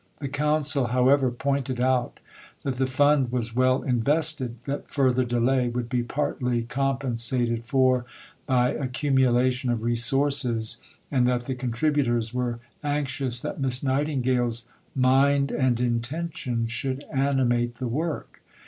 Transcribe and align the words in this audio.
The 0.19 0.29
Council, 0.29 0.87
however, 0.87 1.29
pointed 1.29 1.79
out 1.79 2.19
that 2.63 2.77
the 2.77 2.87
Fund 2.87 3.31
was 3.31 3.55
well 3.55 3.83
invested; 3.83 4.55
that 4.65 4.89
further 4.89 5.23
delay 5.23 5.69
would 5.69 5.89
be 5.89 6.01
partly 6.01 6.63
compensated 6.63 7.65
for 7.65 8.05
by 8.47 8.71
accumulation 8.73 9.69
of 9.69 9.83
resources, 9.83 10.77
and 11.11 11.27
that 11.27 11.45
the 11.45 11.53
contributors 11.53 12.33
were 12.33 12.59
anxious 12.83 13.39
that 13.41 13.61
Miss 13.61 13.83
Nightingale's 13.83 14.67
"mind 14.95 15.51
and 15.51 15.79
intention 15.79 16.65
should 16.65 17.05
animate 17.13 17.75
the 17.75 17.87
work." 17.87 18.41